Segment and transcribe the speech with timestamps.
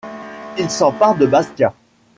[0.57, 1.75] Il s'empare de Bastia.